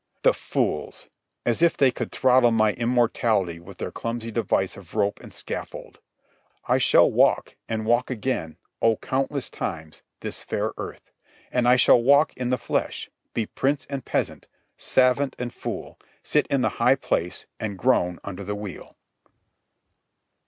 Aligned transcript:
The 0.23 0.33
fools! 0.33 1.09
As 1.45 1.61
if 1.61 1.77
they 1.77 1.91
could 1.91 2.11
throttle 2.11 2.49
my 2.49 2.73
immortality 2.73 3.59
with 3.59 3.77
their 3.77 3.91
clumsy 3.91 4.31
device 4.31 4.75
of 4.75 4.95
rope 4.95 5.19
and 5.19 5.31
scaffold! 5.31 5.99
I 6.67 6.79
shall 6.79 7.11
walk, 7.11 7.55
and 7.69 7.85
walk 7.85 8.09
again, 8.09 8.57
oh, 8.81 8.95
countless 8.95 9.51
times, 9.51 10.01
this 10.21 10.43
fair 10.43 10.73
earth. 10.79 11.11
And 11.51 11.67
I 11.67 11.75
shall 11.75 12.01
walk 12.01 12.35
in 12.35 12.49
the 12.49 12.57
flesh, 12.57 13.11
be 13.35 13.45
prince 13.45 13.85
and 13.91 14.03
peasant, 14.03 14.47
savant 14.75 15.35
and 15.37 15.53
fool, 15.53 15.99
sit 16.23 16.47
in 16.47 16.61
the 16.61 16.69
high 16.81 16.95
place 16.95 17.45
and 17.59 17.77
groan 17.77 18.19
under 18.23 18.43
the 18.43 18.55
wheel. 18.55 18.97